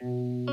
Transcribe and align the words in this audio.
Hallo 0.00 0.46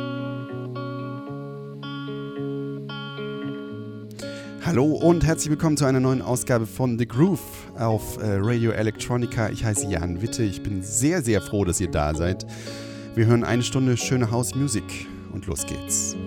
und 5.01 5.25
herzlich 5.25 5.49
willkommen 5.49 5.77
zu 5.77 5.85
einer 5.85 6.01
neuen 6.01 6.21
Ausgabe 6.21 6.65
von 6.65 6.99
The 6.99 7.07
Groove 7.07 7.39
auf 7.77 8.17
äh, 8.17 8.39
Radio 8.41 8.71
Electronica. 8.71 9.47
Ich 9.47 9.63
heiße 9.63 9.87
Jan 9.87 10.21
Witte. 10.21 10.43
Ich 10.43 10.63
bin 10.63 10.83
sehr, 10.83 11.21
sehr 11.21 11.41
froh, 11.41 11.63
dass 11.63 11.79
ihr 11.79 11.89
da 11.89 12.13
seid. 12.13 12.45
Wir 13.15 13.25
hören 13.25 13.45
eine 13.45 13.63
Stunde 13.63 13.95
schöne 13.95 14.31
House 14.31 14.53
Music 14.53 15.07
und 15.31 15.47
los 15.47 15.65
geht's. 15.65 16.17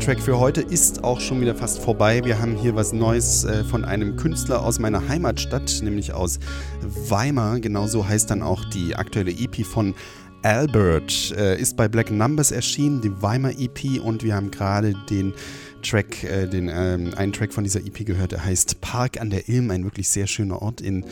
Track 0.00 0.20
für 0.20 0.38
heute 0.38 0.62
ist 0.62 1.04
auch 1.04 1.20
schon 1.20 1.42
wieder 1.42 1.54
fast 1.54 1.78
vorbei. 1.78 2.24
Wir 2.24 2.40
haben 2.40 2.56
hier 2.56 2.74
was 2.74 2.94
Neues 2.94 3.44
äh, 3.44 3.64
von 3.64 3.84
einem 3.84 4.16
Künstler 4.16 4.62
aus 4.64 4.78
meiner 4.78 5.06
Heimatstadt, 5.08 5.80
nämlich 5.82 6.14
aus 6.14 6.38
Weimar. 6.80 7.60
Genauso 7.60 8.08
heißt 8.08 8.30
dann 8.30 8.42
auch 8.42 8.64
die 8.70 8.96
aktuelle 8.96 9.30
EP 9.30 9.64
von 9.66 9.94
Albert. 10.42 11.34
Äh, 11.36 11.60
ist 11.60 11.76
bei 11.76 11.86
Black 11.86 12.10
Numbers 12.10 12.50
erschienen, 12.50 13.02
die 13.02 13.20
Weimar 13.20 13.52
EP, 13.58 14.02
und 14.02 14.24
wir 14.24 14.34
haben 14.34 14.50
gerade 14.50 14.94
den 15.10 15.34
Track, 15.82 16.24
äh, 16.24 16.46
den 16.46 16.68
ähm, 16.72 17.12
einen 17.16 17.32
Track 17.32 17.52
von 17.52 17.64
dieser 17.64 17.80
EP 17.80 18.04
gehört, 18.06 18.32
der 18.32 18.44
heißt 18.44 18.80
Park 18.80 19.20
an 19.20 19.30
der 19.30 19.48
Ilm, 19.48 19.70
ein 19.70 19.84
wirklich 19.84 20.08
sehr 20.08 20.26
schöner 20.26 20.62
Ort 20.62 20.80
in 20.80 21.04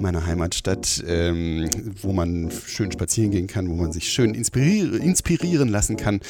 meiner 0.00 0.26
Heimatstadt, 0.26 1.04
ähm, 1.06 1.68
wo 2.02 2.12
man 2.12 2.50
schön 2.66 2.92
spazieren 2.92 3.30
gehen 3.30 3.46
kann, 3.46 3.68
wo 3.68 3.74
man 3.74 3.92
sich 3.92 4.08
schön 4.10 4.34
inspirier 4.34 5.00
inspirieren 5.00 5.68
lassen 5.68 5.96
kann. 5.96 6.20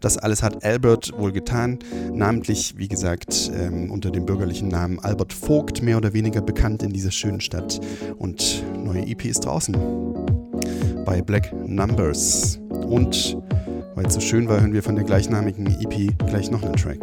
Das 0.00 0.18
alles 0.18 0.42
hat 0.42 0.64
Albert 0.64 1.12
wohl 1.18 1.32
getan, 1.32 1.78
namentlich, 2.12 2.74
wie 2.76 2.88
gesagt, 2.88 3.50
ähm, 3.54 3.90
unter 3.90 4.10
dem 4.10 4.26
bürgerlichen 4.26 4.68
Namen 4.68 4.98
Albert 5.00 5.32
Vogt, 5.32 5.82
mehr 5.82 5.96
oder 5.96 6.12
weniger 6.12 6.40
bekannt 6.40 6.82
in 6.82 6.92
dieser 6.92 7.10
schönen 7.10 7.40
Stadt. 7.40 7.80
Und 8.18 8.64
neue 8.82 9.06
EP 9.06 9.24
ist 9.24 9.40
draußen 9.40 9.76
bei 11.04 11.22
Black 11.22 11.52
Numbers. 11.66 12.60
Und 12.70 13.36
weil 13.94 14.06
es 14.06 14.14
so 14.14 14.20
schön 14.20 14.48
war, 14.48 14.60
hören 14.60 14.74
wir 14.74 14.82
von 14.82 14.94
der 14.94 15.04
gleichnamigen 15.04 15.66
EP 15.80 16.18
gleich 16.28 16.50
noch 16.50 16.62
einen 16.62 16.76
Track. 16.76 17.00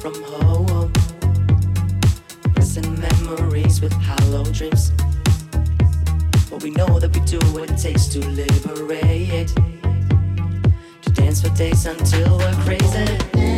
from 0.00 0.22
home. 0.24 0.92
Pressing 2.54 3.00
memories 3.00 3.80
with 3.80 3.92
hollow 3.92 4.44
dreams. 4.44 4.90
But 6.50 6.62
we 6.62 6.70
know 6.70 6.98
that 6.98 7.10
we 7.14 7.20
do 7.20 7.38
what 7.52 7.70
it 7.70 7.78
takes 7.78 8.06
to 8.08 8.18
liberate. 8.26 9.48
To 11.02 11.10
dance 11.12 11.42
for 11.42 11.50
days 11.50 11.86
until 11.86 12.38
we're 12.38 12.54
crazy. 12.64 13.53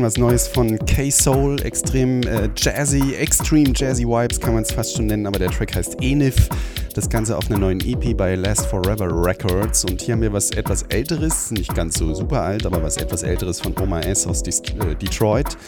Hatten 0.00 0.06
was 0.06 0.16
Neues 0.16 0.48
von 0.48 0.78
K-Soul, 0.78 1.60
extrem 1.60 2.22
äh, 2.22 2.48
jazzy, 2.56 3.16
extreme 3.16 3.74
jazzy 3.76 4.06
Vibes 4.06 4.40
kann 4.40 4.54
man 4.54 4.62
es 4.62 4.72
fast 4.72 4.96
schon 4.96 5.04
nennen, 5.04 5.26
aber 5.26 5.38
der 5.38 5.50
Track 5.50 5.74
heißt 5.74 6.00
Enif. 6.00 6.48
Das 6.94 7.10
Ganze 7.10 7.36
auf 7.36 7.50
einer 7.50 7.58
neuen 7.58 7.80
EP 7.80 8.16
bei 8.16 8.34
Last 8.34 8.64
Forever 8.64 9.08
Records. 9.10 9.84
Und 9.84 10.00
hier 10.00 10.14
haben 10.14 10.22
wir 10.22 10.32
was 10.32 10.52
etwas 10.52 10.84
älteres, 10.84 11.50
nicht 11.50 11.74
ganz 11.74 11.98
so 11.98 12.14
super 12.14 12.40
alt, 12.40 12.64
aber 12.64 12.82
was 12.82 12.96
etwas 12.96 13.22
älteres 13.22 13.60
von 13.60 13.74
Oma 13.78 14.00
S 14.00 14.26
aus 14.26 14.42
äh, 14.42 14.94
Detroit 14.94 15.58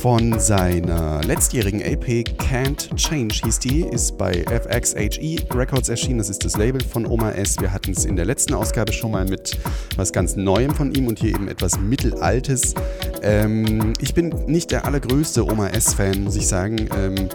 von 0.00 0.38
seiner 0.38 1.22
letztjährigen 1.24 1.80
LP 1.80 2.24
Can't 2.38 2.94
Change 2.96 3.40
hieß 3.44 3.58
die, 3.60 3.80
ist 3.80 4.18
bei 4.18 4.44
FXHE 4.44 5.38
Records 5.54 5.88
erschienen. 5.88 6.18
Das 6.18 6.28
ist 6.28 6.44
das 6.44 6.56
Label 6.56 6.82
von 6.82 7.06
Oma 7.06 7.30
S. 7.32 7.58
Wir 7.60 7.72
hatten 7.72 7.92
es 7.92 8.04
in 8.04 8.16
der 8.16 8.24
letzten 8.24 8.54
Ausgabe 8.54 8.92
schon 8.92 9.12
mal 9.12 9.24
mit 9.24 9.58
was 9.96 10.12
ganz 10.12 10.36
Neuem 10.36 10.74
von 10.74 10.92
ihm 10.94 11.06
und 11.06 11.18
hier 11.18 11.30
eben 11.30 11.48
etwas 11.48 11.78
Mittelaltes. 11.78 12.74
Ähm, 13.24 13.94
ich 14.00 14.12
bin 14.12 14.28
nicht 14.46 14.70
der 14.70 14.84
allergrößte 14.84 15.44
Oma 15.44 15.68
S-Fan, 15.68 16.24
muss 16.24 16.36
ich 16.36 16.46
sagen. 16.46 16.88
Ähm, 16.96 17.28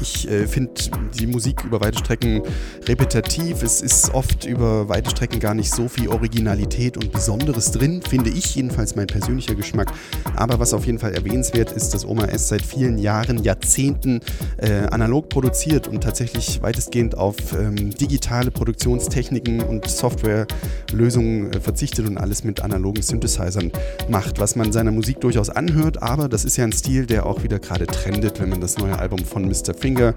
ich 0.00 0.30
äh, 0.30 0.46
finde 0.46 0.72
die 1.18 1.26
Musik 1.26 1.64
über 1.64 1.80
weite 1.80 1.98
Strecken 1.98 2.42
repetitiv. 2.86 3.62
Es 3.62 3.80
ist 3.80 4.14
oft 4.14 4.44
über 4.44 4.88
weite 4.88 5.10
Strecken 5.10 5.40
gar 5.40 5.54
nicht 5.54 5.72
so 5.74 5.88
viel 5.88 6.08
Originalität 6.08 6.96
und 6.96 7.12
Besonderes 7.12 7.72
drin, 7.72 8.02
finde 8.02 8.30
ich 8.30 8.54
jedenfalls 8.54 8.96
mein 8.96 9.06
persönlicher 9.06 9.54
Geschmack. 9.54 9.92
Aber 10.36 10.58
was 10.58 10.72
auf 10.72 10.86
jeden 10.86 10.98
Fall 10.98 11.14
erwähnenswert 11.14 11.72
ist, 11.72 11.94
dass 11.94 12.04
Oma 12.04 12.24
S 12.26 12.48
seit 12.48 12.62
vielen 12.62 12.98
Jahren, 12.98 13.42
Jahrzehnten 13.42 14.20
äh, 14.58 14.86
analog 14.90 15.28
produziert 15.28 15.88
und 15.88 16.02
tatsächlich 16.02 16.62
weitestgehend 16.62 17.16
auf 17.16 17.36
ähm, 17.52 17.90
digitale 17.90 18.50
Produktionstechniken 18.50 19.60
und 19.60 19.88
Softwarelösungen 19.88 21.52
äh, 21.52 21.60
verzichtet 21.60 22.06
und 22.06 22.18
alles 22.18 22.44
mit 22.44 22.60
analogen 22.62 23.02
Synthesizern 23.02 23.72
macht, 24.08 24.40
was 24.40 24.56
man 24.56 24.72
seiner 24.72 24.90
Musik 24.90 25.20
durchaus 25.20 25.50
anhört. 25.50 26.02
Aber 26.02 26.28
das 26.28 26.44
ist 26.44 26.56
ja 26.56 26.64
ein 26.64 26.72
Stil, 26.72 27.06
der 27.06 27.26
auch 27.26 27.42
wieder 27.42 27.58
gerade 27.58 27.86
trendet, 27.86 28.40
wenn 28.40 28.48
man 28.48 28.60
das 28.60 28.78
neue 28.78 28.98
Album 28.98 29.20
von 29.24 29.46
Mr. 29.46 29.74
Finger 29.88 30.12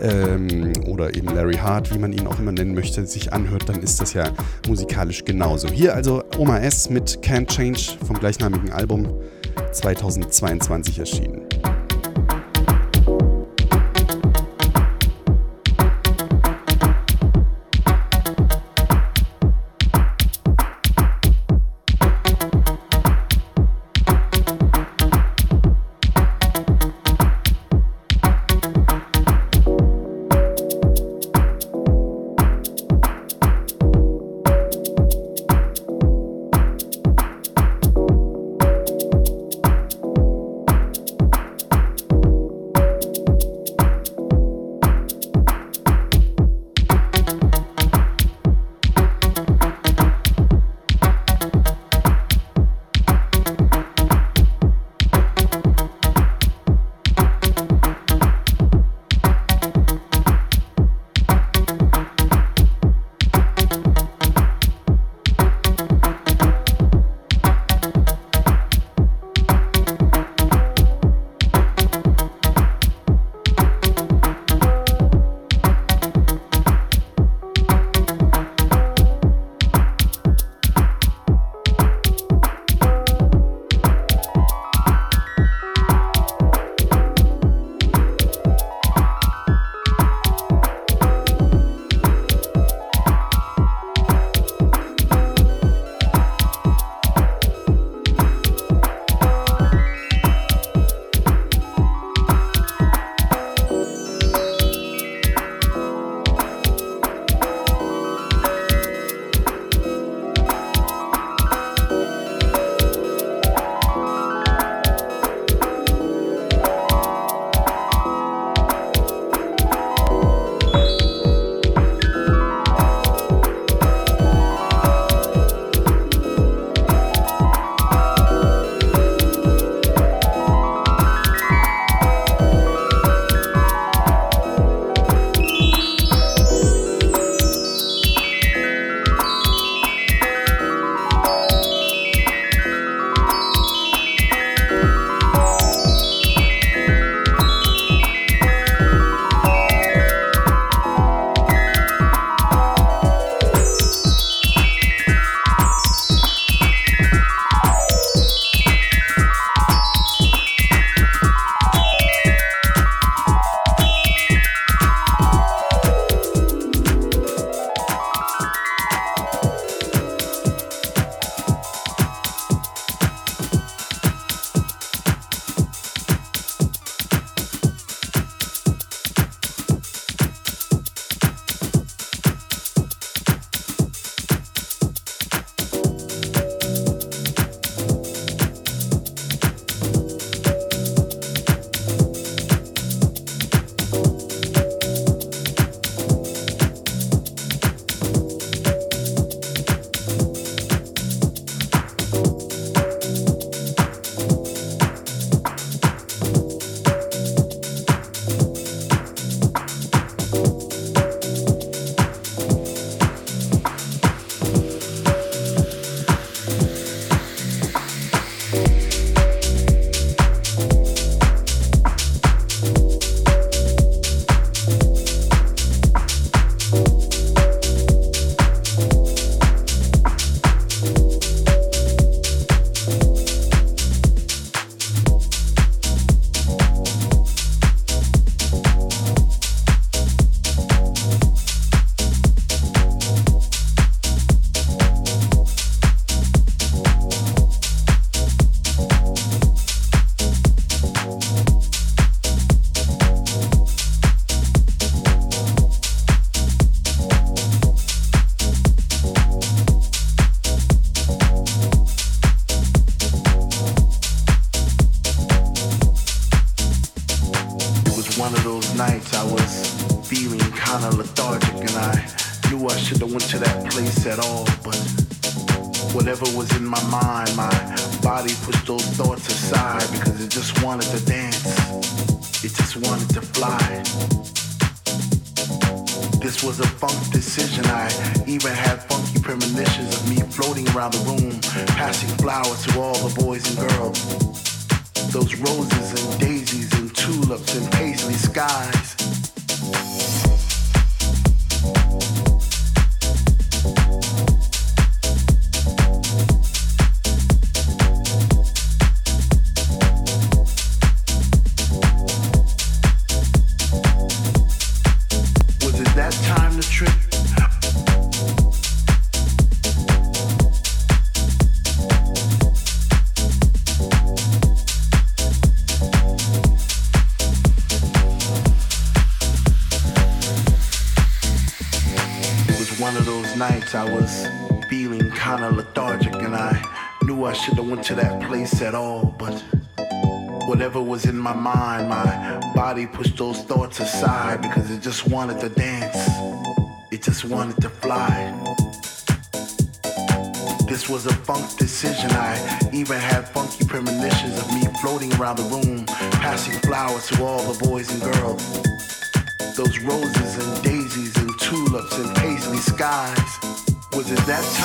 ähm, 0.00 0.72
oder 0.86 1.14
eben 1.14 1.34
Larry 1.34 1.56
Hart, 1.56 1.92
wie 1.94 1.98
man 1.98 2.14
ihn 2.14 2.26
auch 2.26 2.38
immer 2.38 2.52
nennen 2.52 2.72
möchte, 2.72 3.04
sich 3.06 3.30
anhört, 3.30 3.68
dann 3.68 3.82
ist 3.82 4.00
das 4.00 4.14
ja 4.14 4.24
musikalisch 4.66 5.24
genauso. 5.24 5.68
Hier 5.68 5.94
also 5.94 6.24
Oma 6.38 6.60
S 6.60 6.88
mit 6.88 7.18
Can't 7.22 7.46
Change 7.48 7.98
vom 8.06 8.18
gleichnamigen 8.18 8.72
Album 8.72 9.06
2022 9.72 10.98
erschienen. 10.98 11.42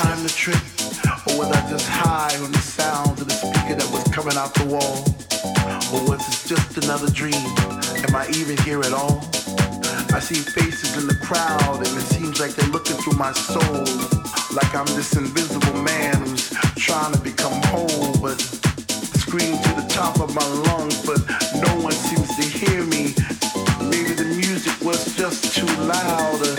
Time 0.08 0.26
to 0.26 0.34
trip? 0.34 0.63
Or 1.28 1.38
was 1.39 1.52
I 1.52 1.60
just 1.70 1.88
high 1.89 2.36
on 2.39 2.52
the 2.52 2.63
sound 2.63 3.20
of 3.20 3.28
the 3.28 3.34
speaker 3.34 3.76
that 3.76 3.89
was 3.91 4.04
coming 4.08 4.38
out 4.38 4.54
the 4.56 4.65
wall? 4.72 5.04
Or 5.91 6.00
was 6.08 6.24
it 6.32 6.48
just 6.48 6.78
another 6.84 7.12
dream? 7.12 7.43
Am 8.08 8.15
I 8.15 8.26
even 8.39 8.56
here 8.63 8.80
at 8.80 8.93
all? 8.93 9.20
I 10.15 10.20
see 10.20 10.39
faces 10.39 10.96
in 10.96 11.08
the 11.08 11.20
crowd 11.28 11.78
and 11.86 11.91
it 11.91 12.08
seems 12.15 12.39
like 12.39 12.52
they're 12.56 12.72
looking 12.72 12.96
through 13.04 13.17
my 13.17 13.34
soul. 13.34 13.84
Like 14.56 14.72
I'm 14.74 14.88
this 14.96 15.12
invisible 15.17 15.76
man 15.84 16.15
who's 16.24 16.56
trying 16.78 17.12
to 17.12 17.20
become 17.20 17.60
whole, 17.67 18.15
but 18.24 18.39
scream 19.20 19.60
to 19.60 19.72
the 19.76 19.88
top 19.89 20.22
of 20.22 20.34
my 20.34 20.48
lungs, 20.72 21.04
but 21.04 21.20
no 21.67 21.72
one 21.84 21.98
seems 22.08 22.32
to 22.39 22.46
hear 22.48 22.80
me. 22.88 23.12
Maybe 23.91 24.15
the 24.15 24.30
music 24.39 24.80
was 24.80 25.04
just 25.17 25.54
too 25.54 25.67
loud, 25.84 26.39
or 26.48 26.56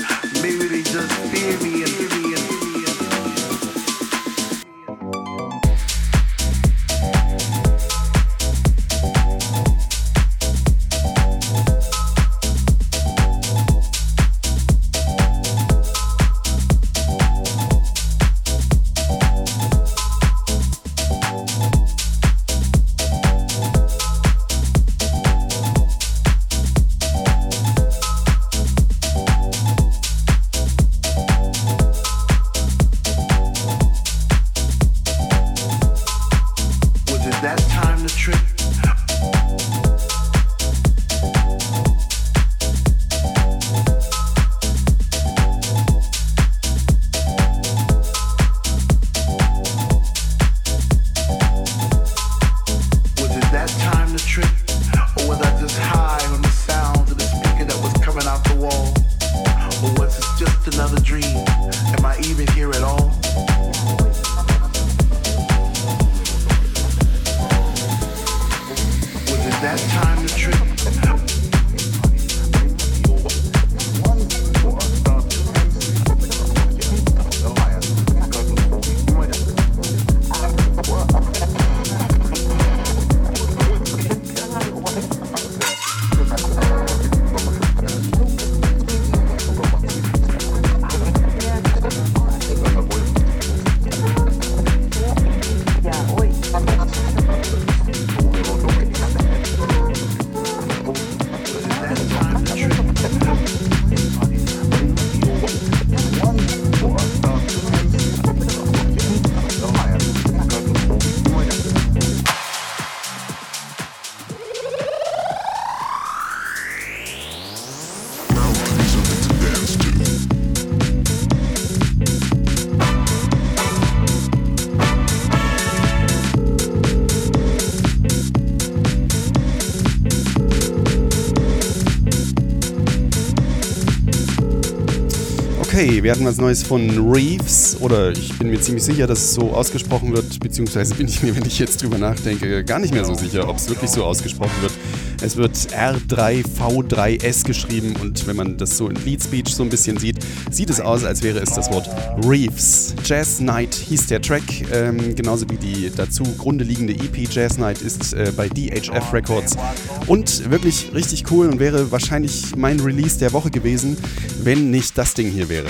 wir 136.09 136.13
hatten 136.13 136.25
was 136.25 136.39
Neues 136.39 136.63
von 136.63 137.13
Reeves, 137.13 137.77
oder 137.81 138.13
ich 138.13 138.39
bin 138.39 138.49
mir 138.49 138.59
ziemlich 138.59 138.83
sicher, 138.83 139.07
dass 139.07 139.19
es 139.19 139.35
so 139.35 139.51
ausgesprochen 139.51 140.15
wird, 140.15 140.41
beziehungsweise 140.41 140.95
bin 140.95 141.07
ich 141.07 141.23
mir, 141.23 141.37
wenn 141.37 141.45
ich 141.45 141.59
jetzt 141.59 141.83
drüber 141.83 141.99
nachdenke, 141.99 142.65
gar 142.65 142.79
nicht 142.79 142.95
mehr 142.95 143.05
so 143.05 143.13
sicher, 143.13 143.47
ob 143.47 143.59
es 143.59 143.69
wirklich 143.69 143.91
so 143.91 144.05
ausgesprochen 144.05 144.63
wird. 144.63 144.73
Es 145.21 145.37
wird 145.37 145.55
R3V3S 145.55 147.45
geschrieben 147.45 147.95
und 148.01 148.27
wenn 148.27 148.37
man 148.37 148.57
das 148.57 148.79
so 148.79 148.89
in 148.89 148.97
Lead 149.05 149.23
Speech 149.23 149.55
so 149.55 149.63
ein 149.63 149.69
bisschen 149.69 149.99
sieht, 149.99 150.17
sieht 150.51 150.71
es 150.71 150.81
aus, 150.81 151.05
als 151.05 151.23
wäre 151.23 151.41
es 151.41 151.53
das 151.53 151.71
Wort 151.71 151.91
Reeves. 152.25 152.95
Jazz 153.05 153.41
Night 153.41 153.75
hieß 153.75 154.07
der 154.07 154.23
Track, 154.23 154.45
ähm, 154.73 155.15
genauso 155.15 155.45
wie 155.51 155.59
die 155.59 155.93
dazu 155.95 156.23
grunde 156.39 156.65
liegende 156.65 156.95
EP 156.95 157.29
Jazz 157.31 157.59
Night 157.59 157.83
ist 157.83 158.15
äh, 158.15 158.33
bei 158.35 158.49
DHF 158.49 159.13
Records 159.13 159.59
und 160.07 160.51
wirklich 160.51 160.91
richtig 160.95 161.31
cool 161.31 161.49
und 161.51 161.61
wäre 161.61 161.93
wahrscheinlich 161.93 162.57
mein 162.57 162.81
Release 162.81 163.19
der 163.19 163.35
Woche 163.35 163.51
gewesen, 163.51 163.99
wenn 164.43 164.71
nicht 164.71 164.97
das 164.97 165.13
Ding 165.13 165.31
hier 165.31 165.51
wäre. 165.51 165.67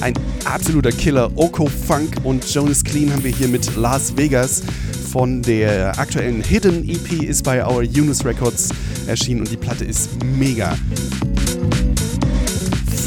Ein 0.00 0.14
absoluter 0.44 0.92
Killer. 0.92 1.30
Oko 1.36 1.66
Funk 1.66 2.16
und 2.24 2.44
Jonas 2.52 2.84
Clean 2.84 3.12
haben 3.12 3.24
wir 3.24 3.32
hier 3.32 3.48
mit 3.48 3.76
Las 3.76 4.16
Vegas 4.16 4.62
von 5.10 5.42
der 5.42 5.98
aktuellen 5.98 6.42
Hidden 6.42 6.88
EP 6.88 7.24
ist 7.24 7.44
bei 7.44 7.64
Our 7.66 7.78
Eunice 7.78 8.24
Records 8.24 8.68
erschienen 9.06 9.40
und 9.40 9.50
die 9.50 9.56
Platte 9.56 9.84
ist 9.84 10.10
mega. 10.24 10.76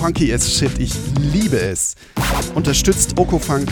funky 0.01 0.33
as 0.33 0.51
shit. 0.51 0.71
Ich 0.79 0.93
liebe 1.31 1.59
es. 1.59 1.93
Unterstützt 2.55 3.19
Okofunk. 3.19 3.69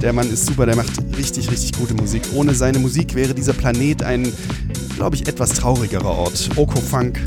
Der 0.00 0.14
Mann 0.14 0.30
ist 0.32 0.46
super, 0.46 0.64
der 0.64 0.74
macht 0.74 0.90
richtig, 1.18 1.50
richtig 1.50 1.72
gute 1.78 1.92
Musik. 1.92 2.22
Ohne 2.34 2.54
seine 2.54 2.78
Musik 2.78 3.14
wäre 3.14 3.34
dieser 3.34 3.52
Planet 3.52 4.02
ein, 4.02 4.32
glaube 4.96 5.16
ich, 5.16 5.28
etwas 5.28 5.50
traurigerer 5.50 6.06
Ort. 6.06 6.48
Okofunk, 6.56 7.20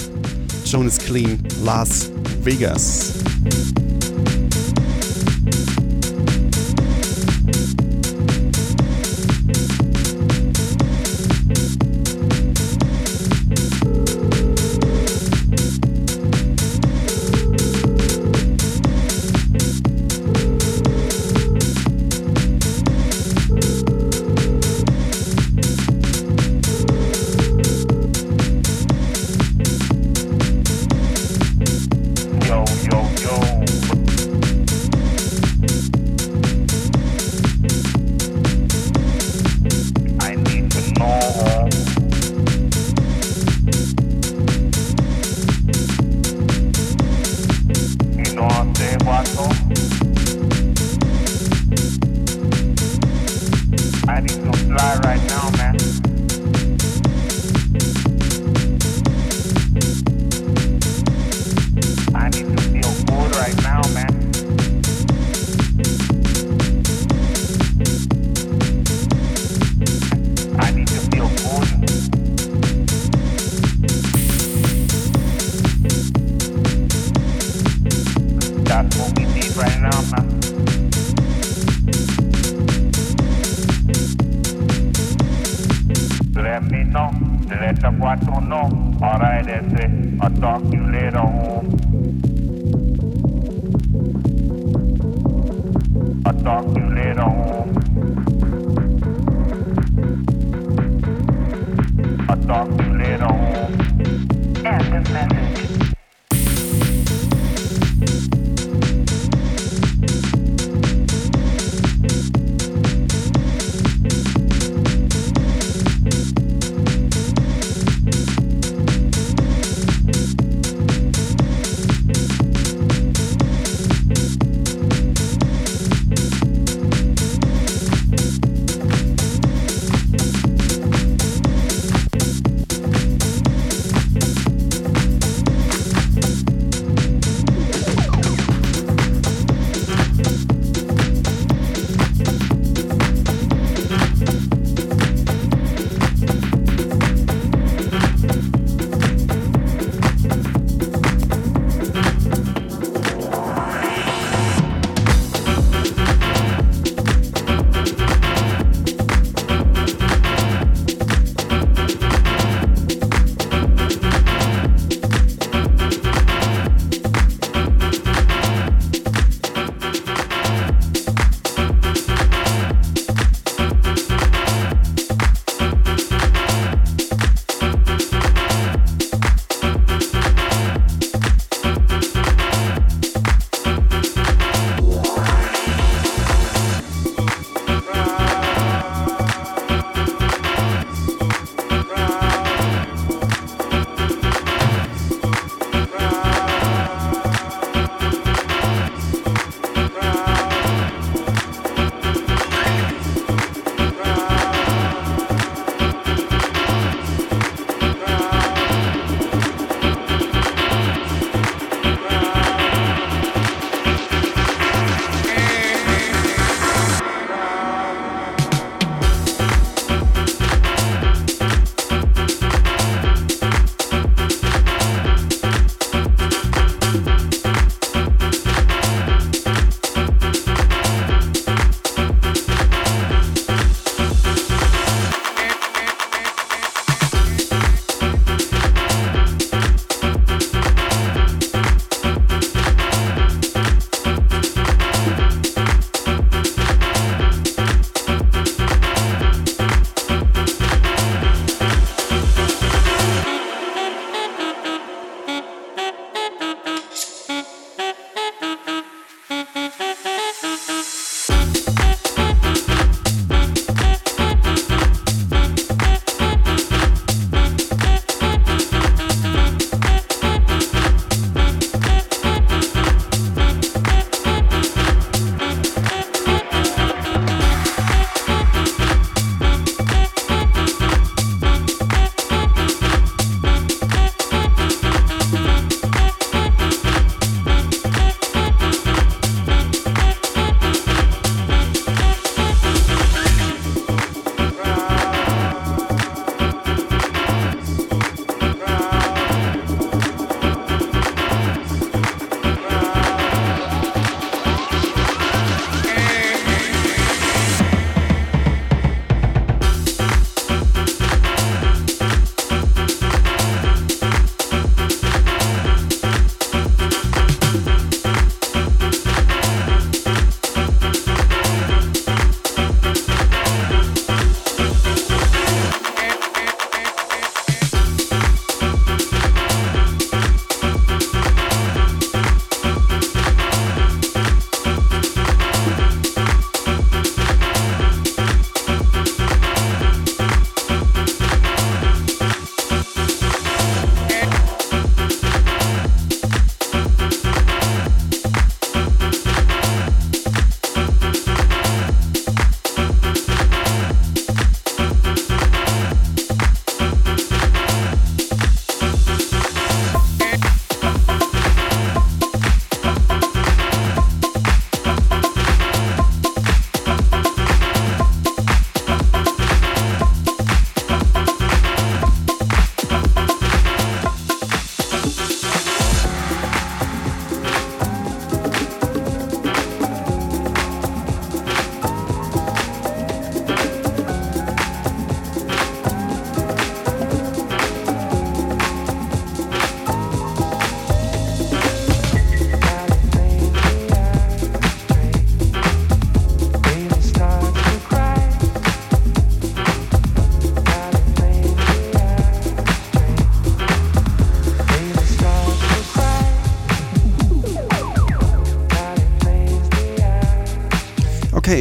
Jonas 0.65 0.97
Clean, 0.97 1.38
Las 1.63 2.10
Vegas. 2.41 3.13
Thank 5.54 5.78
you. 5.78 5.83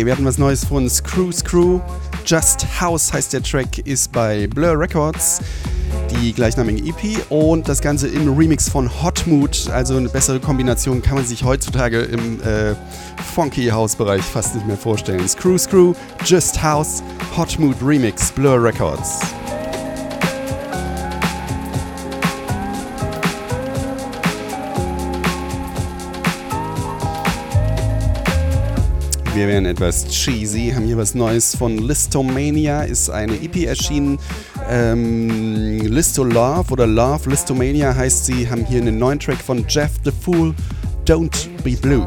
Wir 0.05 0.13
hatten 0.13 0.25
was 0.25 0.39
Neues 0.39 0.65
von 0.65 0.89
Screw 0.89 1.31
Screw. 1.31 1.81
Just 2.25 2.67
House 2.81 3.13
heißt 3.13 3.33
der 3.33 3.43
Track, 3.43 3.79
ist 3.87 4.11
bei 4.11 4.47
Blur 4.49 4.79
Records, 4.79 5.41
die 6.11 6.33
gleichnamige 6.33 6.89
EP 6.89 7.31
und 7.31 7.69
das 7.69 7.81
Ganze 7.81 8.09
im 8.09 8.37
Remix 8.37 8.69
von 8.69 8.91
Hot 9.03 9.27
Mood. 9.27 9.69
Also 9.73 9.97
eine 9.97 10.09
bessere 10.09 10.41
Kombination 10.41 11.03
kann 11.03 11.17
man 11.17 11.25
sich 11.25 11.45
heutzutage 11.45 12.01
im 12.01 12.41
äh, 12.43 12.75
Funky 13.35 13.69
House 13.69 13.95
Bereich 13.95 14.23
fast 14.23 14.55
nicht 14.55 14.67
mehr 14.67 14.77
vorstellen. 14.77 15.29
Screw 15.29 15.57
Screw, 15.57 15.95
Just 16.25 16.63
House, 16.63 17.03
Hot 17.37 17.59
Mood 17.59 17.77
Remix, 17.81 18.33
Blur 18.33 18.63
Records. 18.63 19.21
Wir 29.35 29.49
werden 29.49 29.65
etwas 29.65 30.07
cheesy, 30.09 30.73
haben 30.75 30.85
hier 30.85 30.99
was 30.99 31.15
Neues 31.15 31.57
von 31.57 31.79
Listomania, 31.79 32.83
ist 32.83 33.09
eine 33.09 33.33
EP 33.43 33.65
erschienen. 33.65 34.19
Ähm, 34.69 35.81
Listo 35.87 36.23
Love 36.23 36.71
oder 36.71 36.87
Love 36.87 37.31
Listomania 37.31 37.95
heißt 37.95 38.27
sie, 38.27 38.51
haben 38.51 38.67
hier 38.67 38.83
einen 38.83 38.99
neuen 38.99 39.19
Track 39.19 39.39
von 39.39 39.65
Jeff 39.67 39.93
the 40.05 40.13
Fool, 40.13 40.55
Don't 41.07 41.49
Be 41.65 41.77
Blue. 41.77 42.07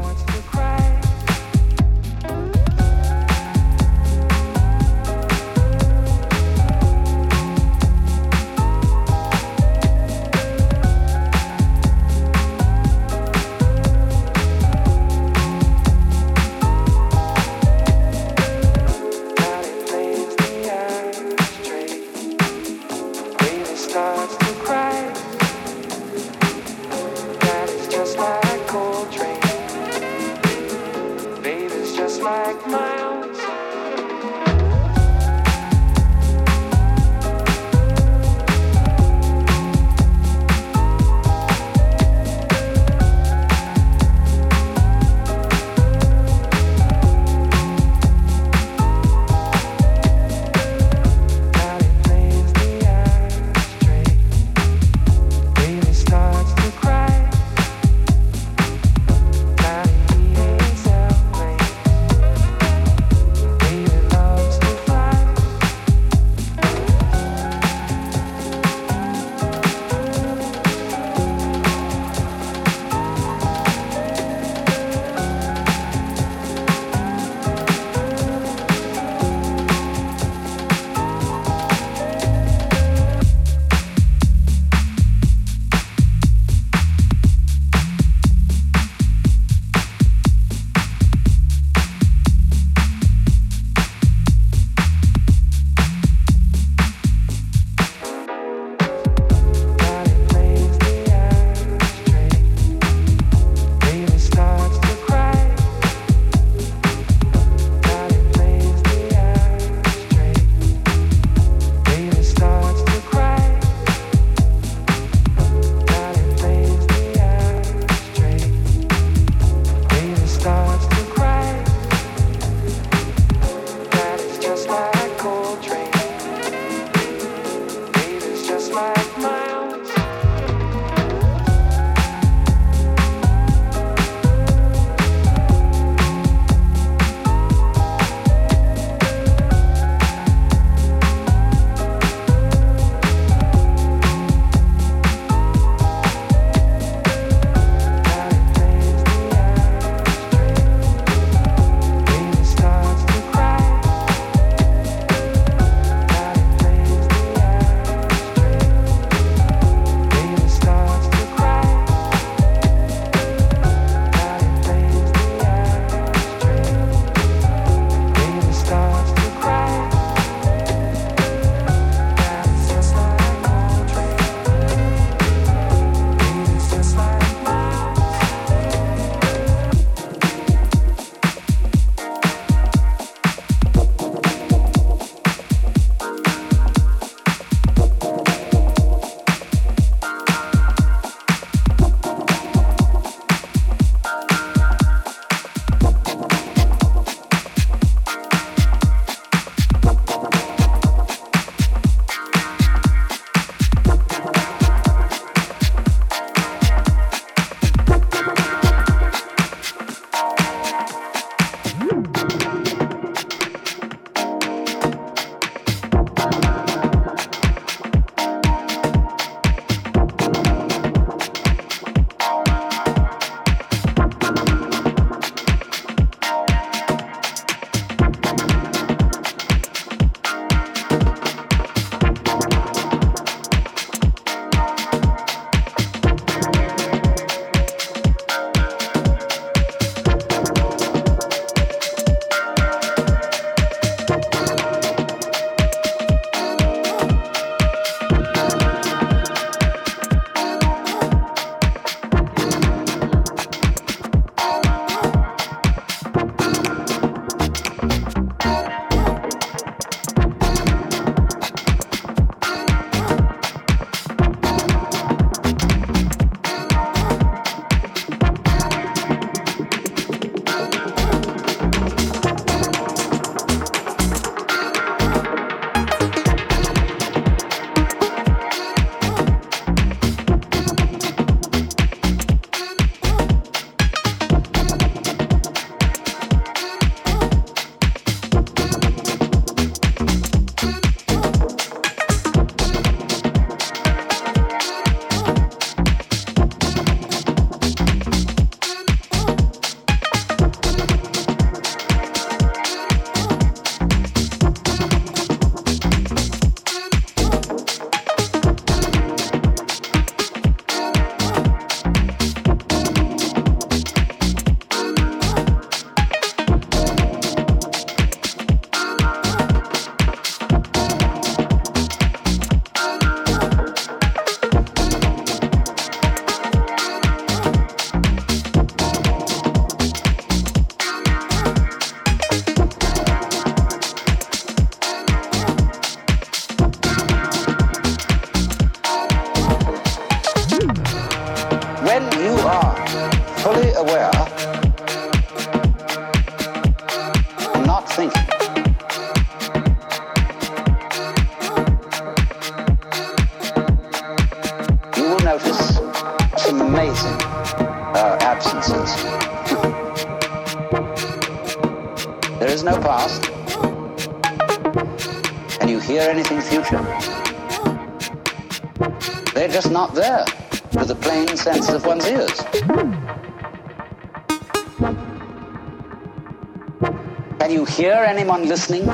Anyone 378.26 378.48
listening 378.48 378.84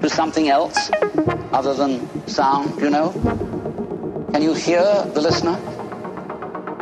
to 0.00 0.08
something 0.08 0.48
else 0.48 0.92
other 1.52 1.74
than 1.74 2.06
sound, 2.28 2.80
you 2.80 2.88
know? 2.88 3.10
Can 4.32 4.42
you 4.42 4.54
hear 4.54 4.84
the 5.12 5.20
listener? 5.20 5.58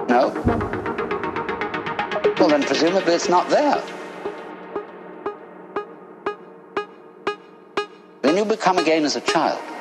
No? 0.06 0.28
Well, 2.38 2.48
then 2.50 2.62
presumably 2.62 3.14
it's 3.14 3.30
not 3.30 3.48
there. 3.48 3.82
Then 8.20 8.36
you 8.36 8.44
become 8.44 8.76
again 8.76 9.06
as 9.06 9.16
a 9.16 9.22
child. 9.22 9.77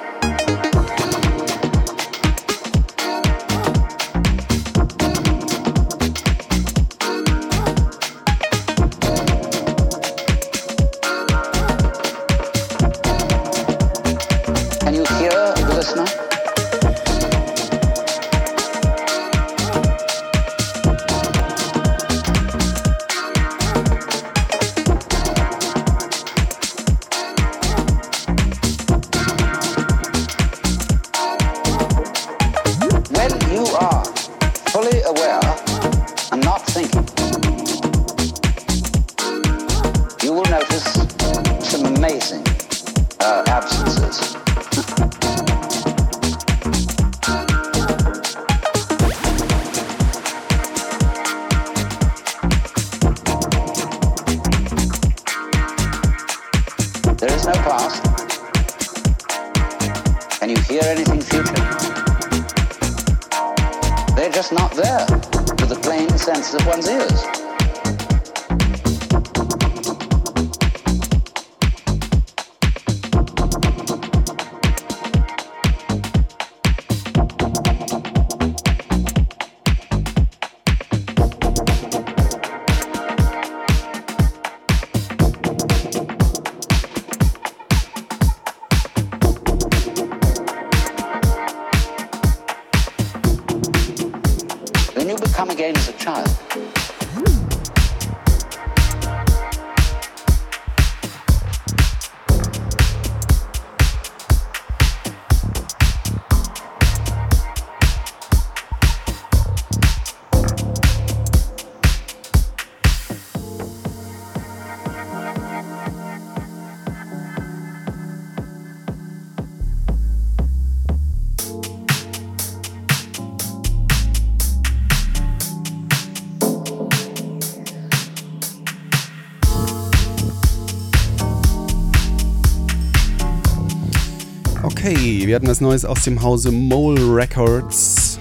Wir 135.08 135.36
hatten 135.36 135.48
was 135.48 135.62
Neues 135.62 135.86
aus 135.86 136.04
dem 136.04 136.22
Hause 136.22 136.52
Mole 136.52 137.00
Records. 137.02 138.20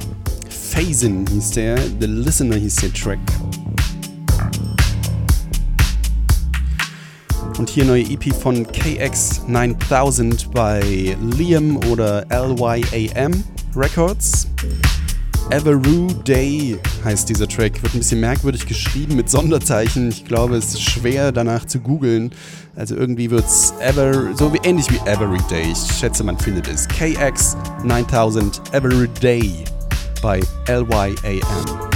Phasen 0.49 1.27
hieß 1.27 1.51
der, 1.51 1.77
The 1.77 2.07
Listener 2.07 2.55
hieß 2.55 2.77
der 2.77 2.93
Track. 2.93 3.19
Und 7.59 7.69
hier 7.69 7.85
neue 7.87 8.03
EP 8.03 8.33
von 8.33 8.65
KX9000 8.65 10.53
bei 10.53 11.17
Liam 11.37 11.77
oder 11.91 12.25
LYAM 12.31 13.43
Records. 13.75 14.46
Everoo 15.51 16.09
Day 16.27 16.77
heißt 17.05 17.29
dieser 17.29 17.47
Track. 17.47 17.83
Wird 17.83 17.95
ein 17.95 17.99
bisschen 17.99 18.21
merkwürdig 18.21 18.67
geschrieben 18.67 19.15
mit 19.17 19.31
Sonderzeichen. 19.31 20.09
Ich 20.09 20.25
glaube, 20.25 20.57
es 20.57 20.75
ist 20.75 20.83
schwer 20.83 21.31
danach 21.31 21.65
zu 21.65 21.79
googeln. 21.79 22.33
Also 22.75 22.97
irgendwie 22.97 23.31
wird 23.31 23.45
es 23.47 23.73
so 24.35 24.53
wie 24.53 24.59
ähnlich 24.65 24.91
wie 24.91 24.99
Every 25.09 25.41
Day. 25.49 25.71
Ich 25.73 25.97
schätze, 25.99 26.25
man 26.25 26.37
findet 26.37 26.69
es. 26.69 26.89
KX 26.89 27.57
9000 27.85 28.61
Every 28.73 29.09
Day 29.21 29.53
bei 30.21 30.41
LYAM. 30.67 31.96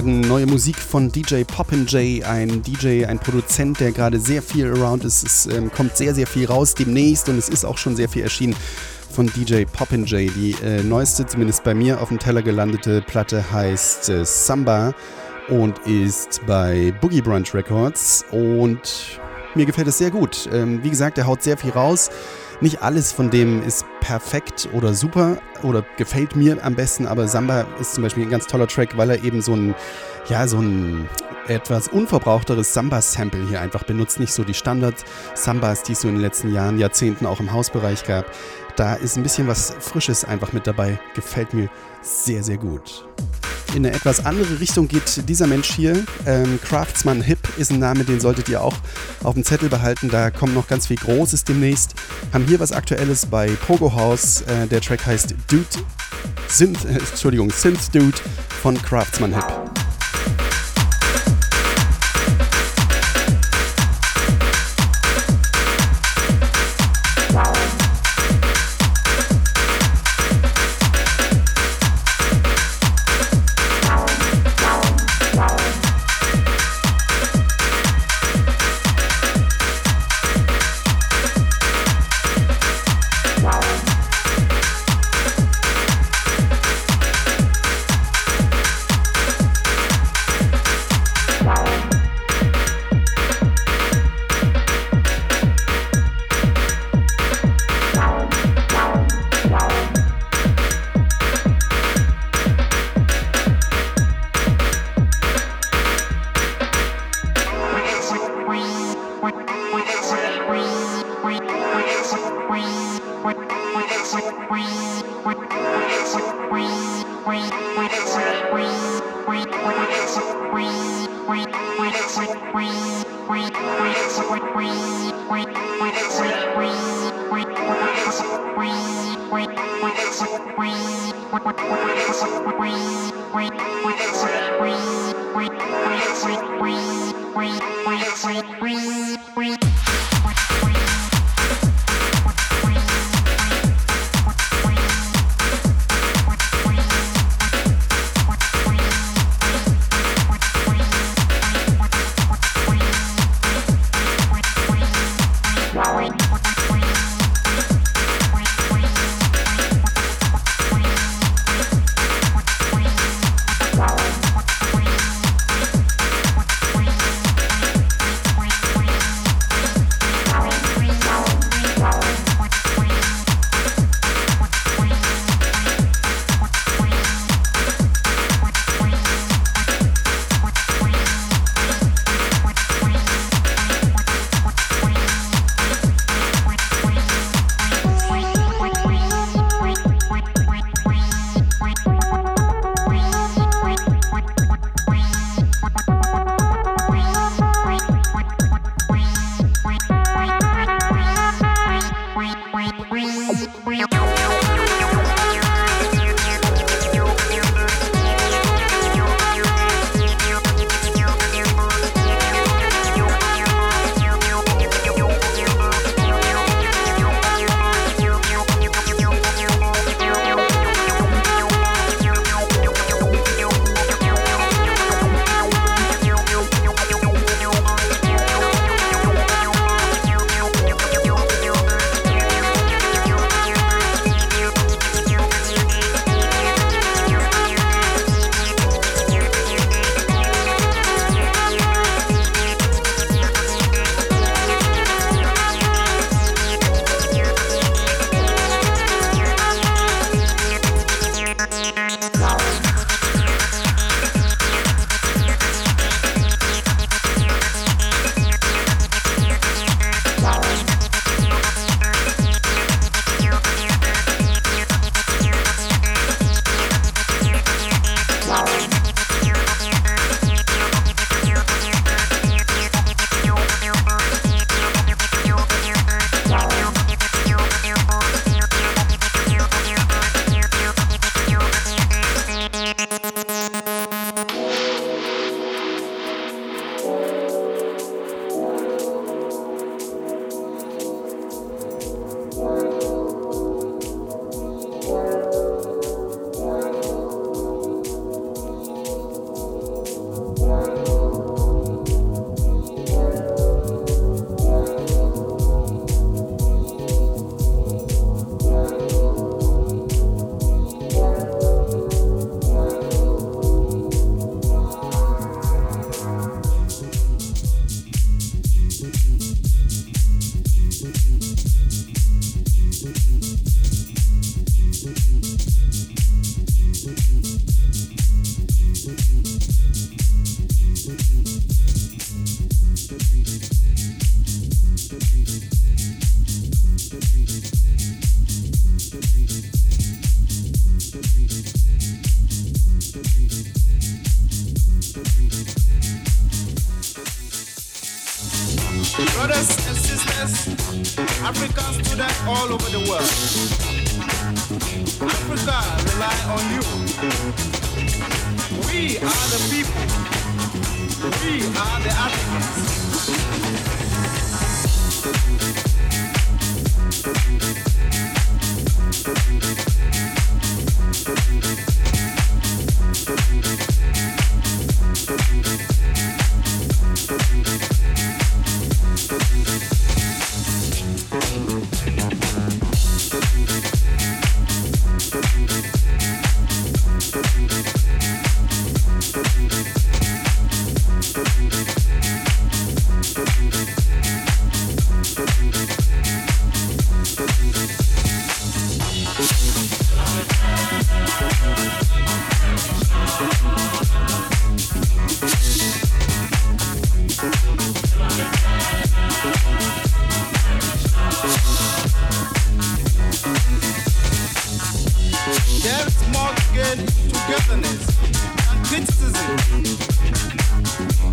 Hatten 0.00 0.22
neue 0.22 0.46
Musik 0.46 0.78
von 0.78 1.12
DJ 1.12 1.42
Poppin 1.44 1.84
J, 1.84 2.24
ein 2.24 2.62
DJ, 2.62 3.04
ein 3.04 3.18
Produzent, 3.18 3.80
der 3.80 3.92
gerade 3.92 4.18
sehr 4.18 4.40
viel 4.40 4.66
around 4.66 5.04
ist. 5.04 5.22
Es 5.22 5.44
ähm, 5.44 5.70
kommt 5.70 5.94
sehr, 5.94 6.14
sehr 6.14 6.26
viel 6.26 6.46
raus 6.46 6.74
demnächst 6.74 7.28
und 7.28 7.36
es 7.36 7.50
ist 7.50 7.66
auch 7.66 7.76
schon 7.76 7.96
sehr 7.96 8.08
viel 8.08 8.22
erschienen 8.22 8.56
von 9.10 9.26
DJ 9.26 9.64
Poppin 9.70 10.06
J. 10.06 10.34
Die 10.34 10.56
äh, 10.64 10.82
neueste, 10.82 11.26
zumindest 11.26 11.64
bei 11.64 11.74
mir 11.74 12.00
auf 12.00 12.08
dem 12.08 12.18
Teller 12.18 12.40
gelandete 12.40 13.02
Platte 13.02 13.52
heißt 13.52 14.08
äh, 14.08 14.24
Samba 14.24 14.94
und 15.48 15.80
ist 15.80 16.40
bei 16.46 16.94
Boogie 17.02 17.20
Brunch 17.20 17.52
Records 17.52 18.24
und 18.30 19.20
mir 19.54 19.66
gefällt 19.66 19.88
es 19.88 19.98
sehr 19.98 20.10
gut. 20.10 20.48
Ähm, 20.50 20.82
wie 20.82 20.88
gesagt, 20.88 21.18
er 21.18 21.26
haut 21.26 21.42
sehr 21.42 21.58
viel 21.58 21.72
raus. 21.72 22.08
Nicht 22.62 22.80
alles 22.80 23.12
von 23.12 23.28
dem 23.28 23.62
ist 23.62 23.84
perfekt 24.10 24.68
oder 24.72 24.92
super 24.92 25.38
oder 25.62 25.84
gefällt 25.96 26.34
mir 26.34 26.64
am 26.64 26.74
besten, 26.74 27.06
aber 27.06 27.28
Samba 27.28 27.64
ist 27.80 27.94
zum 27.94 28.02
Beispiel 28.02 28.24
ein 28.24 28.30
ganz 28.30 28.48
toller 28.48 28.66
Track, 28.66 28.96
weil 28.96 29.08
er 29.08 29.22
eben 29.22 29.40
so 29.40 29.54
ein, 29.54 29.72
ja, 30.28 30.48
so 30.48 30.58
ein 30.58 31.08
etwas 31.46 31.86
unverbrauchteres 31.86 32.74
Samba-Sample 32.74 33.46
hier 33.48 33.60
einfach 33.60 33.84
benutzt. 33.84 34.18
Nicht 34.18 34.32
so 34.32 34.42
die 34.42 34.54
Standard-Sambas, 34.54 35.84
die 35.84 35.92
es 35.92 36.00
so 36.00 36.08
in 36.08 36.14
den 36.14 36.22
letzten 36.22 36.52
Jahren, 36.52 36.76
Jahrzehnten 36.76 37.24
auch 37.24 37.38
im 37.38 37.52
Hausbereich 37.52 38.02
gab. 38.04 38.26
Da 38.74 38.94
ist 38.94 39.16
ein 39.16 39.22
bisschen 39.22 39.46
was 39.46 39.76
Frisches 39.78 40.24
einfach 40.24 40.52
mit 40.52 40.66
dabei. 40.66 40.98
Gefällt 41.14 41.54
mir 41.54 41.68
sehr, 42.02 42.42
sehr 42.42 42.56
gut 42.56 43.04
in 43.74 43.86
eine 43.86 43.94
etwas 43.94 44.24
andere 44.24 44.60
Richtung 44.60 44.88
geht 44.88 45.28
dieser 45.28 45.46
Mensch 45.46 45.70
hier. 45.70 46.04
Ähm, 46.26 46.58
Craftsman 46.62 47.22
Hip 47.22 47.38
ist 47.56 47.70
ein 47.70 47.78
Name, 47.78 48.04
den 48.04 48.20
solltet 48.20 48.48
ihr 48.48 48.62
auch 48.62 48.76
auf 49.22 49.34
dem 49.34 49.44
Zettel 49.44 49.68
behalten. 49.68 50.08
Da 50.08 50.30
kommt 50.30 50.54
noch 50.54 50.66
ganz 50.66 50.88
viel 50.88 50.96
Großes 50.96 51.44
demnächst. 51.44 51.94
Haben 52.32 52.46
hier 52.46 52.58
was 52.60 52.72
Aktuelles 52.72 53.26
bei 53.26 53.48
Pogo 53.66 53.92
House. 54.00 54.40
Äh, 54.42 54.66
der 54.66 54.80
Track 54.80 55.04
heißt 55.04 55.34
Dude, 55.48 55.66
Synth, 56.48 56.84
äh, 56.86 56.94
Entschuldigung, 56.94 57.50
Synth 57.50 57.94
Dude 57.94 58.16
von 58.62 58.80
Craftsman 58.80 59.34
Hip. 59.34 59.44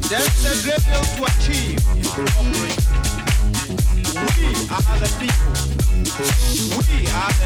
There's 0.10 0.46
a 0.46 0.64
great 0.64 0.80
to 0.86 1.24
achieve. 1.26 1.84
We 4.38 4.48
are 4.72 4.96
the 5.00 5.10
people. 5.20 5.52
We 6.78 6.96
are 7.12 7.32
the 7.34 7.46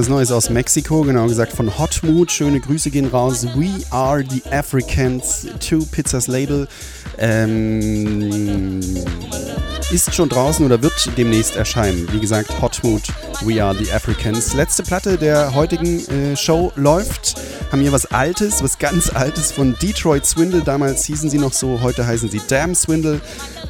Was 0.09 0.15
Neues 0.15 0.33
aus 0.33 0.49
Mexiko, 0.49 1.03
genau 1.03 1.27
gesagt 1.27 1.53
von 1.53 1.79
Hot 1.79 2.01
Mood. 2.03 2.33
Schöne 2.33 2.61
Grüße 2.61 2.91
gehen 2.91 3.09
raus. 3.09 3.47
We 3.57 3.69
are 3.91 4.25
the 4.27 4.43
Africans, 4.51 5.47
Two 5.61 5.85
Pizzas 5.85 6.29
Label. 6.29 6.67
Ähm, 7.19 8.81
ist 9.91 10.15
schon 10.15 10.31
draußen 10.31 10.65
oder 10.65 10.83
wird 10.83 11.11
demnächst 11.19 11.57
erscheinen. 11.57 12.09
Wie 12.13 12.21
gesagt, 12.21 12.63
Hot 12.63 12.83
Mood, 12.83 13.03
We 13.43 13.63
are 13.63 13.77
the 13.77 13.93
Africans. 13.93 14.55
Letzte 14.55 14.83
Platte 14.83 15.19
der 15.19 15.55
heutigen 15.55 15.99
äh, 16.09 16.37
Show 16.37 16.73
läuft 16.77 17.37
haben 17.71 17.83
hier 17.83 17.93
was 17.93 18.07
Altes, 18.07 18.63
was 18.63 18.79
ganz 18.79 19.11
Altes 19.11 19.53
von 19.53 19.77
Detroit 19.81 20.25
Swindle. 20.25 20.63
Damals 20.63 21.05
hießen 21.05 21.29
sie 21.29 21.39
noch 21.39 21.53
so, 21.53 21.81
heute 21.83 22.07
heißen 22.07 22.31
sie 22.31 22.41
Damn 22.49 22.75
Swindle. 22.75 23.21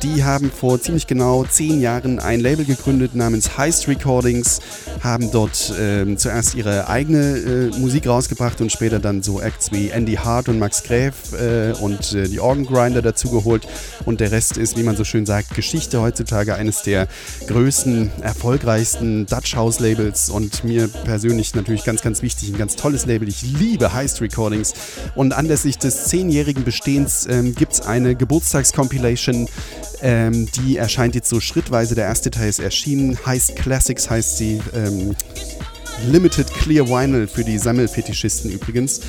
Die 0.03 0.22
haben 0.22 0.53
vor 0.53 0.80
ziemlich 0.80 1.09
genau 1.09 1.44
zehn 1.44 1.80
Jahren 1.80 2.20
ein 2.20 2.38
Label 2.38 2.64
gegründet 2.64 3.16
namens 3.16 3.59
Heist 3.59 3.88
Recordings, 3.88 4.61
haben 5.01 5.32
dort 5.32 5.70
äh, 5.76 6.14
zuerst 6.16 6.55
ihre 6.55 6.88
eigene 6.88 7.72
äh, 7.72 7.78
Musik 7.78 8.07
rausgebracht 8.07 8.61
und 8.61 8.70
später 8.70 9.01
dann 9.01 9.24
so 9.24 9.40
Acts 9.40 9.72
wie 9.72 9.90
Andy 9.90 10.14
Hart 10.14 10.49
und 10.49 10.61
Max 10.61 10.84
Gräf 10.84 11.32
äh, 11.32 11.72
und 11.72 12.12
äh, 12.12 12.28
die 12.28 12.38
Organ 12.38 12.64
Grinder 12.64 13.03
dazugeholt. 13.03 13.66
Und 14.05 14.20
der 14.20 14.30
Rest 14.30 14.57
ist, 14.57 14.76
wie 14.76 14.84
man 14.84 14.96
so 14.96 15.03
schön 15.03 15.26
sagt, 15.26 15.55
Geschichte 15.55 16.01
heutzutage 16.01 16.55
eines 16.55 16.82
der 16.82 17.09
größten, 17.49 18.12
erfolgreichsten 18.22 19.26
Dutch 19.26 19.57
House 19.57 19.80
Labels 19.80 20.30
und 20.30 20.62
mir 20.62 20.86
persönlich 20.86 21.57
natürlich 21.57 21.84
ganz, 21.84 22.03
ganz 22.03 22.22
wichtig, 22.22 22.51
ein 22.51 22.59
ganz 22.59 22.76
tolles 22.76 23.05
Label. 23.07 23.28
Ich 23.28 23.42
liebe 23.42 23.92
Heist 23.92 24.20
Recordings 24.20 24.74
und 25.16 25.32
anlässlich 25.32 25.76
des 25.76 26.05
zehnjährigen 26.05 26.62
Bestehens 26.62 27.26
ähm, 27.28 27.57
gibt 27.57 27.72
es 27.72 27.80
eine 27.80 28.14
Geburtstagscompilation 28.14 29.49
ähm, 30.03 30.49
die 30.53 30.76
erscheint 30.76 31.14
jetzt 31.14 31.28
so 31.28 31.40
schrittweise. 31.40 31.94
Der 31.94 32.05
erste 32.05 32.30
Teil 32.30 32.49
ist 32.49 32.61
erschienen. 32.61 33.18
Heist 33.26 33.57
Classics 33.57 34.09
heißt 34.09 34.38
sie. 34.38 34.61
Ähm, 34.74 35.14
Limited 36.07 36.46
Clear 36.55 36.86
Vinyl 36.88 37.26
für 37.26 37.44
die 37.44 37.59
Sammelfetischisten 37.59 38.51
übrigens. 38.51 39.01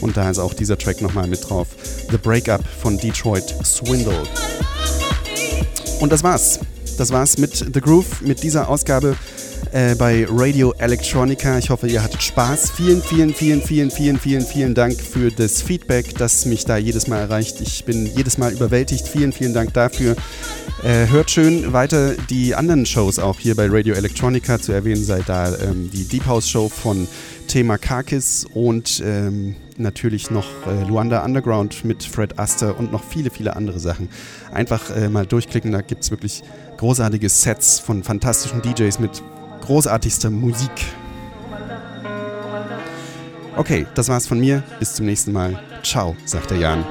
Und 0.00 0.16
da 0.16 0.30
ist 0.30 0.38
auch 0.38 0.54
dieser 0.54 0.76
Track 0.76 1.00
nochmal 1.00 1.26
mit 1.26 1.48
drauf. 1.48 1.68
The 2.10 2.18
Breakup 2.18 2.62
von 2.82 2.98
Detroit 2.98 3.54
Swindle. 3.64 4.22
Und 6.00 6.12
das 6.12 6.22
war's. 6.22 6.60
Das 6.98 7.10
war's 7.10 7.38
mit 7.38 7.56
The 7.56 7.80
Groove, 7.80 8.20
mit 8.20 8.42
dieser 8.42 8.68
Ausgabe 8.68 9.16
äh, 9.72 9.94
bei 9.94 10.26
Radio 10.28 10.72
Electronica. 10.78 11.58
Ich 11.58 11.70
hoffe, 11.70 11.86
ihr 11.86 12.02
hattet 12.02 12.22
Spaß. 12.22 12.70
Vielen, 12.70 13.02
vielen, 13.02 13.34
vielen, 13.34 13.62
vielen, 13.62 13.90
vielen, 13.90 14.18
vielen, 14.18 14.42
vielen 14.42 14.74
Dank 14.74 15.00
für 15.00 15.30
das 15.30 15.62
Feedback, 15.62 16.16
das 16.16 16.46
mich 16.46 16.64
da 16.64 16.76
jedes 16.76 17.06
Mal 17.06 17.20
erreicht. 17.20 17.60
Ich 17.60 17.84
bin 17.84 18.06
jedes 18.16 18.38
Mal 18.38 18.52
überwältigt. 18.52 19.06
Vielen, 19.08 19.32
vielen 19.32 19.54
Dank 19.54 19.72
dafür. 19.72 20.16
Äh, 20.82 21.06
hört 21.08 21.30
schön 21.30 21.72
weiter 21.72 22.14
die 22.28 22.54
anderen 22.54 22.86
Shows 22.86 23.18
auch 23.18 23.38
hier 23.40 23.54
bei 23.54 23.68
Radio 23.68 23.94
Electronica. 23.94 24.58
Zu 24.60 24.72
erwähnen 24.72 25.04
sei 25.04 25.20
da 25.26 25.56
ähm, 25.56 25.90
die 25.92 26.04
Deep 26.04 26.26
House 26.26 26.48
Show 26.48 26.68
von 26.68 27.08
Thema 27.46 27.78
Kakis 27.78 28.46
und 28.52 29.02
ähm, 29.04 29.56
natürlich 29.76 30.30
noch 30.30 30.46
äh, 30.66 30.84
Luanda 30.86 31.24
Underground 31.24 31.84
mit 31.84 32.04
Fred 32.04 32.38
Aster 32.38 32.78
und 32.78 32.92
noch 32.92 33.04
viele, 33.04 33.30
viele 33.30 33.56
andere 33.56 33.78
Sachen. 33.78 34.08
Einfach 34.52 34.94
äh, 34.94 35.08
mal 35.08 35.26
durchklicken, 35.26 35.72
da 35.72 35.80
gibt 35.80 36.04
es 36.04 36.10
wirklich 36.10 36.42
großartige 36.76 37.28
Sets 37.28 37.78
von 37.78 38.02
fantastischen 38.02 38.62
DJs 38.62 38.98
mit 38.98 39.22
großartigster 39.64 40.30
Musik. 40.30 40.70
Okay, 43.56 43.86
das 43.94 44.08
war's 44.08 44.26
von 44.26 44.40
mir. 44.40 44.62
Bis 44.78 44.94
zum 44.94 45.06
nächsten 45.06 45.32
Mal. 45.32 45.58
Ciao, 45.82 46.16
sagt 46.24 46.50
der 46.50 46.58
Jan. 46.58 46.84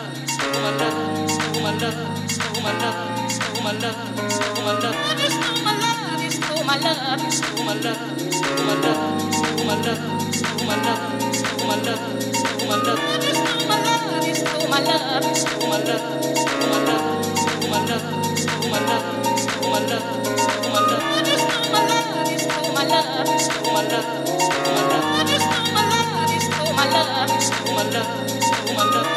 my 27.74 27.90
love 27.92 28.41
love. 28.90 29.12